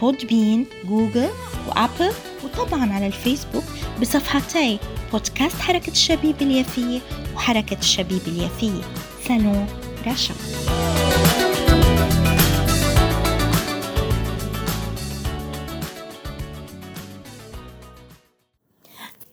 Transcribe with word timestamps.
Podbean 0.00 0.66
جوجل 0.84 1.30
وابل 1.68 2.12
وطبعا 2.44 2.92
على 2.92 3.06
الفيسبوك 3.06 3.64
بصفحتي 4.00 4.78
بودكاست 5.12 5.56
حركة 5.56 5.90
الشبيب 5.90 6.42
اليافية 6.42 7.00
وحركة 7.34 7.78
الشبيب 7.78 8.20
اليافية. 8.26 8.82
سالون 9.28 9.66
رشا. 10.06 10.34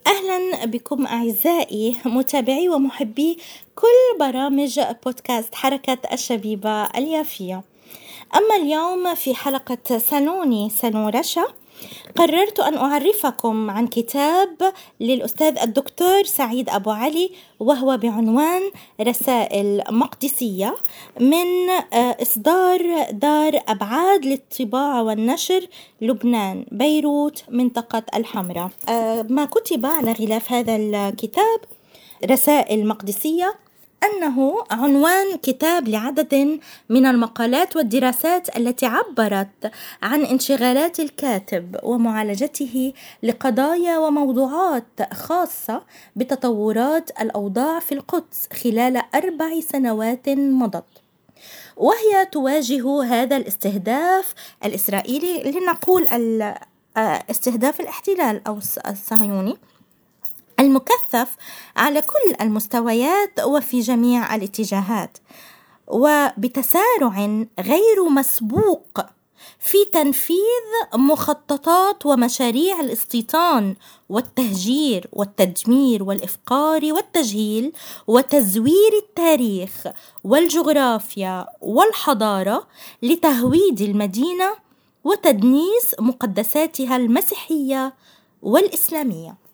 أهلا 0.07 0.65
بكم 0.65 1.05
أعزائي 1.05 1.97
متابعي 2.05 2.69
ومحبي 2.69 3.37
كل 3.75 4.19
برامج 4.19 4.79
بودكاست 5.05 5.55
حركة 5.55 5.97
الشبيبة 6.13 6.85
اليافية. 6.85 7.63
أما 8.35 8.55
اليوم 8.55 9.15
في 9.15 9.35
حلقة 9.35 9.97
سالوني 9.97 10.69
سالون 10.69 11.09
رشا 11.09 11.45
قررت 12.15 12.59
أن 12.59 12.77
أعرفكم 12.77 13.69
عن 13.69 13.87
كتاب 13.87 14.73
للأستاذ 14.99 15.57
الدكتور 15.59 16.23
سعيد 16.23 16.69
أبو 16.69 16.91
علي 16.91 17.31
وهو 17.59 17.97
بعنوان 17.97 18.61
رسائل 19.01 19.83
مقدسية 19.89 20.77
من 21.19 21.69
آه، 21.93 22.17
إصدار 22.21 23.11
دار 23.11 23.61
أبعاد 23.67 24.25
للطباعة 24.25 25.03
والنشر 25.03 25.67
لبنان 26.01 26.65
بيروت 26.71 27.43
منطقة 27.49 28.03
الحمراء. 28.15 28.69
آه، 28.89 29.25
ما 29.29 29.45
كتب 29.45 29.85
على 29.85 30.11
غلاف 30.11 30.51
هذا 30.51 30.75
الكتاب 30.75 31.59
رسائل 32.25 32.87
مقدسية 32.87 33.55
أنه 34.03 34.63
عنوان 34.71 35.37
كتاب 35.37 35.87
لعدد 35.87 36.59
من 36.89 37.05
المقالات 37.05 37.75
والدراسات 37.75 38.57
التي 38.57 38.85
عبرت 38.85 39.71
عن 40.03 40.21
انشغالات 40.25 40.99
الكاتب 40.99 41.77
ومعالجته 41.83 42.93
لقضايا 43.23 43.97
وموضوعات 43.97 45.13
خاصة 45.13 45.81
بتطورات 46.15 47.21
الأوضاع 47.21 47.79
في 47.79 47.91
القدس 47.91 48.49
خلال 48.63 49.01
أربع 49.15 49.59
سنوات 49.59 50.29
مضت. 50.29 50.83
وهي 51.77 52.25
تواجه 52.31 53.03
هذا 53.03 53.37
الاستهداف 53.37 54.33
الإسرائيلي 54.65 55.51
لنقول 55.51 56.07
استهداف 57.29 57.79
الاحتلال 57.81 58.41
أو 58.47 58.59
الصهيوني 58.87 59.57
المكثف 60.59 61.35
على 61.77 62.01
كل 62.01 62.35
المستويات 62.41 63.39
وفي 63.45 63.79
جميع 63.79 64.35
الاتجاهات 64.35 65.17
وبتسارع 65.87 67.45
غير 67.59 68.09
مسبوق 68.09 69.01
في 69.59 69.77
تنفيذ 69.93 70.37
مخططات 70.95 72.05
ومشاريع 72.05 72.79
الاستيطان 72.79 73.75
والتهجير 74.09 75.07
والتدمير 75.13 76.03
والإفقار 76.03 76.93
والتجهيل 76.93 77.71
وتزوير 78.07 78.93
التاريخ 79.03 79.71
والجغرافيا 80.23 81.45
والحضارة 81.61 82.67
لتهويد 83.01 83.81
المدينة 83.81 84.55
وتدنيس 85.03 85.95
مقدساتها 85.99 86.95
المسيحية 86.97 87.93
والإسلامية. 88.41 89.46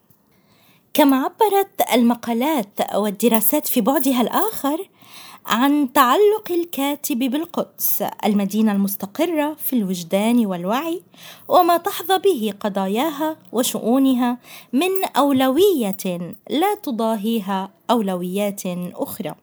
كما 0.93 1.17
عبرت 1.17 1.91
المقالات 1.93 2.95
والدراسات 2.95 3.67
في 3.67 3.81
بعدها 3.81 4.21
الآخر 4.21 4.89
عن 5.45 5.93
تعلق 5.93 6.51
الكاتب 6.51 7.19
بالقدس 7.19 8.03
المدينة 8.25 8.71
المستقرة 8.71 9.53
في 9.53 9.73
الوجدان 9.75 10.45
والوعي 10.45 11.01
وما 11.47 11.77
تحظى 11.77 12.17
به 12.17 12.53
قضاياها 12.59 13.37
وشؤونها 13.51 14.37
من 14.73 15.03
أولوية 15.17 16.35
لا 16.49 16.75
تضاهيها 16.83 17.71
أولويات 17.89 18.61
أخرى. 18.95 19.35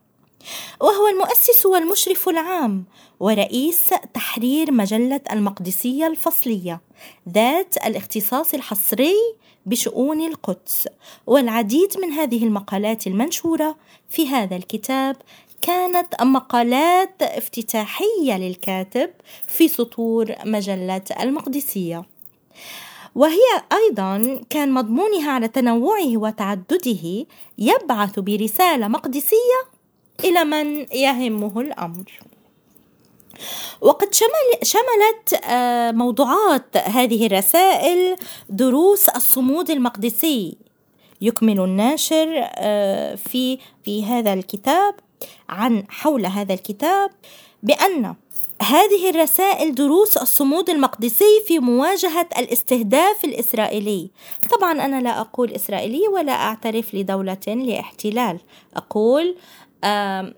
وهو 0.81 1.09
المؤسس 1.09 1.67
والمشرف 1.67 2.28
العام 2.28 2.84
ورئيس 3.21 3.94
تحرير 4.15 4.72
مجلة 4.72 5.21
المقدسية 5.32 6.06
الفصلية 6.06 6.81
ذات 7.28 7.77
الاختصاص 7.87 8.55
الحصري 8.55 9.15
بشؤون 9.66 10.26
القدس. 10.26 10.88
والعديد 11.26 11.98
من 11.98 12.12
هذه 12.12 12.44
المقالات 12.44 13.06
المنشورة 13.06 13.76
في 14.09 14.28
هذا 14.28 14.56
الكتاب 14.56 15.16
كانت 15.62 16.22
مقالات 16.22 17.22
افتتاحية 17.22 18.38
للكاتب 18.38 19.10
في 19.47 19.69
سطور 19.69 20.34
مجلة 20.44 21.04
المقدسية. 21.20 22.04
وهي 23.15 23.62
أيضا 23.72 24.41
كان 24.50 24.72
مضمونها 24.72 25.31
على 25.31 25.49
تنوعه 25.49 26.16
وتعدده 26.16 27.26
يبعث 27.59 28.19
برسالة 28.19 28.88
مقدسية 28.88 29.60
إلى 30.25 30.44
من 30.44 30.87
يهمه 30.93 31.60
الأمر. 31.60 32.20
وقد 33.80 34.14
شمل 34.14 34.28
شملت 34.62 35.44
آه، 35.44 35.90
موضوعات 35.90 36.76
هذه 36.76 37.26
الرسائل 37.26 38.16
دروس 38.48 39.08
الصمود 39.08 39.70
المقدسي 39.70 40.56
يكمل 41.20 41.60
الناشر 41.60 42.28
آه، 42.54 43.14
في 43.14 43.58
في 43.84 44.04
هذا 44.04 44.32
الكتاب 44.32 44.94
عن 45.48 45.84
حول 45.88 46.26
هذا 46.26 46.54
الكتاب 46.54 47.10
بأن 47.62 48.14
هذه 48.62 49.10
الرسائل 49.10 49.74
دروس 49.74 50.16
الصمود 50.16 50.70
المقدسي 50.70 51.42
في 51.46 51.58
مواجهة 51.58 52.26
الاستهداف 52.38 53.24
الإسرائيلي. 53.24 54.10
طبعا 54.50 54.72
أنا 54.72 55.00
لا 55.00 55.20
أقول 55.20 55.50
إسرائيلي 55.50 56.08
ولا 56.08 56.32
أعترف 56.32 56.94
لدولة 56.94 57.46
لإحتلال. 57.46 58.38
أقول 58.76 59.36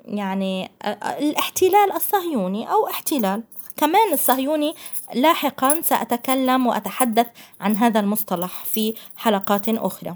يعني 0.05 0.71
الاحتلال 1.19 1.93
الصهيوني 1.93 2.73
أو 2.73 2.89
احتلال. 2.89 3.43
كمان 3.77 4.13
الصهيوني 4.13 4.75
لاحقا 5.15 5.81
سأتكلم 5.81 6.67
وأتحدث 6.67 7.27
عن 7.61 7.77
هذا 7.77 8.01
المصطلح 8.01 8.65
في 8.65 8.95
حلقات 9.17 9.69
أخرى. 9.69 10.15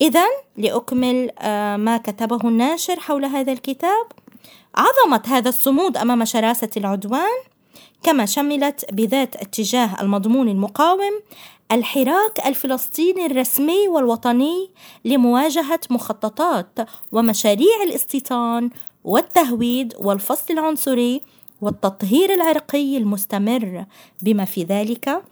إذا 0.00 0.24
لأكمل 0.56 1.30
ما 1.76 2.00
كتبه 2.04 2.48
الناشر 2.48 3.00
حول 3.00 3.24
هذا 3.24 3.52
الكتاب 3.52 4.06
عظمة 4.74 5.22
هذا 5.26 5.48
الصمود 5.48 5.96
أمام 5.96 6.24
شراسة 6.24 6.70
العدوان 6.76 7.38
كما 8.02 8.26
شملت 8.26 8.92
بذات 8.92 9.36
اتجاه 9.36 10.00
المضمون 10.00 10.48
المقاوم 10.48 11.22
الحراك 11.72 12.46
الفلسطيني 12.46 13.26
الرسمي 13.26 13.88
والوطني 13.88 14.70
لمواجهة 15.04 15.80
مخططات 15.90 16.78
ومشاريع 17.12 17.82
الاستيطان 17.82 18.70
والتهويد 19.04 19.94
والفصل 19.98 20.54
العنصري 20.54 21.20
والتطهير 21.60 22.34
العرقي 22.34 22.96
المستمر. 22.96 23.84
بما 24.22 24.44
في 24.44 24.64
ذلك 24.64 25.22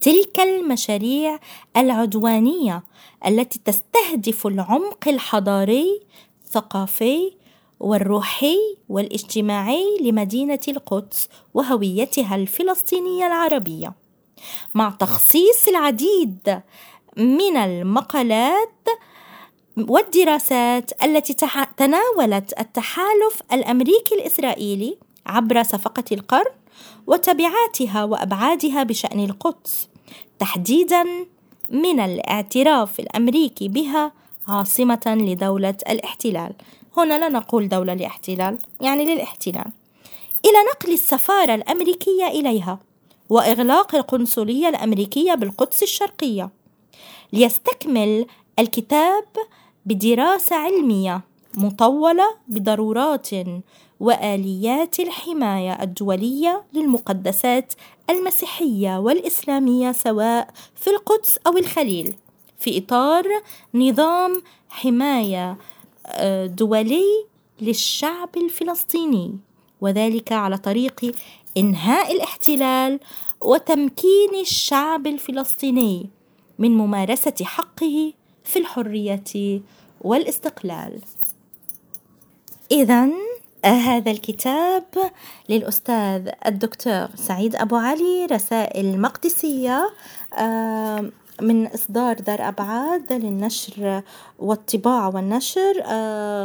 تلك 0.00 0.40
المشاريع 0.40 1.38
العدوانية 1.76 2.82
التي 3.26 3.60
تستهدف 3.64 4.46
العمق 4.46 5.08
الحضاري 5.08 6.00
الثقافي 6.44 7.32
والروحي 7.80 8.58
والاجتماعي 8.88 9.84
لمدينة 10.00 10.60
القدس 10.68 11.28
وهويتها 11.54 12.36
الفلسطينية 12.36 13.26
العربية. 13.26 14.03
مع 14.74 14.90
تخصيص 14.90 15.68
العديد 15.68 16.60
من 17.16 17.56
المقالات 17.56 18.88
والدراسات 19.78 21.02
التي 21.02 21.34
تناولت 21.76 22.60
التحالف 22.60 23.42
الأمريكي 23.52 24.14
الإسرائيلي 24.14 24.98
عبر 25.26 25.62
صفقة 25.62 26.04
القرن 26.12 26.54
وتبعاتها 27.06 28.04
وأبعادها 28.04 28.82
بشأن 28.82 29.24
القدس 29.24 29.88
تحديدا 30.38 31.04
من 31.70 32.00
الاعتراف 32.00 33.00
الأمريكي 33.00 33.68
بها 33.68 34.12
عاصمة 34.48 35.02
لدولة 35.06 35.76
الاحتلال. 35.88 36.54
هنا 36.96 37.18
لا 37.18 37.28
نقول 37.28 37.68
دولة 37.68 37.92
الاحتلال 37.92 38.58
يعني 38.80 39.14
للاحتلال. 39.14 39.72
إلى 40.44 40.58
نقل 40.72 40.92
السفارة 40.92 41.54
الأمريكية 41.54 42.26
إليها. 42.26 42.78
وإغلاق 43.30 43.94
القنصلية 43.94 44.68
الأمريكية 44.68 45.34
بالقدس 45.34 45.82
الشرقية 45.82 46.50
ليستكمل 47.32 48.26
الكتاب 48.58 49.24
بدراسة 49.86 50.56
علمية 50.56 51.20
مطولة 51.56 52.34
بضرورات 52.48 53.28
وآليات 54.00 55.00
الحماية 55.00 55.82
الدولية 55.82 56.64
للمقدسات 56.72 57.74
المسيحية 58.10 58.98
والإسلامية 58.98 59.92
سواء 59.92 60.48
في 60.76 60.90
القدس 60.90 61.38
أو 61.46 61.56
الخليل 61.58 62.14
في 62.58 62.78
إطار 62.78 63.24
نظام 63.74 64.42
حماية 64.68 65.56
آه، 66.06 66.46
دولي 66.46 67.26
للشعب 67.60 68.28
الفلسطيني 68.36 69.38
وذلك 69.80 70.32
على 70.32 70.58
طريق 70.58 71.14
إنهاء 71.56 72.12
الاحتلال 72.12 73.00
وتمكين 73.42 74.34
الشعب 74.40 75.06
الفلسطيني 75.06 76.10
من 76.58 76.70
ممارسة 76.76 77.34
حقه 77.42 78.12
في 78.44 78.58
الحرية 78.58 79.60
والاستقلال. 80.00 81.00
اذا 82.70 83.08
هذا 83.64 84.10
الكتاب 84.10 84.84
للأستاذ 85.48 86.28
الدكتور 86.46 87.08
سعيد 87.14 87.56
أبو 87.56 87.76
علي 87.76 88.26
رسائل 88.26 89.00
مقدسية 89.00 89.90
من 91.40 91.66
إصدار 91.66 92.14
دار 92.14 92.48
أبعاد 92.48 93.12
للنشر 93.12 94.02
والطباعة 94.38 95.14
والنشر 95.14 95.74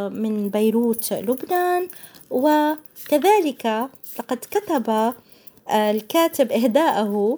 من 0.10 0.50
بيروت 0.50 1.14
لبنان. 1.14 1.88
وكذلك 2.30 3.90
لقد 4.20 4.38
كتب 4.38 4.90
آه، 4.90 5.92
الكاتب 5.92 6.52
إهداءه 6.52 7.38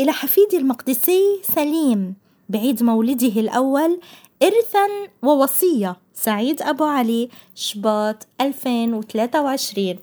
إلى 0.00 0.12
حفيد 0.12 0.54
المقدسي 0.54 1.40
سليم 1.54 2.14
بعيد 2.48 2.82
مولده 2.82 3.40
الأول 3.40 4.00
إرثا 4.42 4.86
ووصية 5.22 5.96
سعيد 6.14 6.62
أبو 6.62 6.84
علي 6.84 7.28
شباط 7.54 8.26
2023 8.40 9.96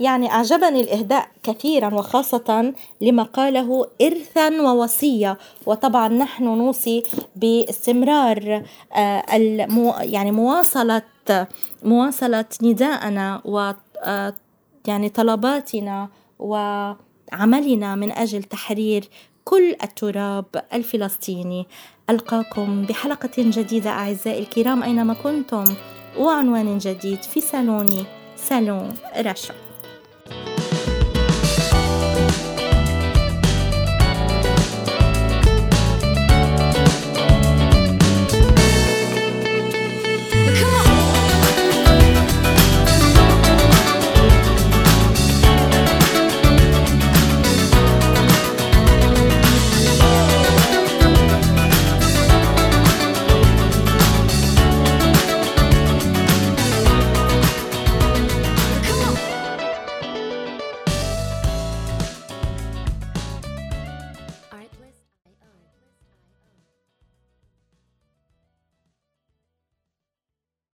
يعني 0.00 0.30
أعجبني 0.32 0.80
الإهداء 0.80 1.28
كثيرا 1.42 1.94
وخاصة 1.94 2.72
لما 3.00 3.22
قاله 3.22 3.86
إرثا 4.02 4.48
ووصية. 4.48 5.38
وطبعا 5.66 6.08
نحن 6.08 6.44
نوصي 6.44 7.02
باستمرار 7.36 8.62
آه، 8.96 9.22
يعني 10.00 10.32
مواصلة 10.32 11.02
مواصلة 11.82 12.44
نداءنا 12.62 13.42
و 13.44 13.72
آه، 14.04 14.34
يعني 14.86 15.08
طلباتنا 15.08 16.08
وعملنا 16.38 17.94
من 17.94 18.12
أجل 18.12 18.42
تحرير 18.42 19.08
كل 19.44 19.76
التراب 19.82 20.44
الفلسطيني. 20.72 21.66
ألقاكم 22.10 22.82
بحلقة 22.82 23.30
جديدة 23.38 23.90
أعزائي 23.90 24.42
الكرام 24.42 24.82
أينما 24.82 25.14
كنتم 25.14 25.64
وعنوان 26.18 26.78
جديد 26.78 27.22
في 27.22 27.40
صالوني 27.40 28.04
صالون 28.36 28.94
رشا. 29.16 29.54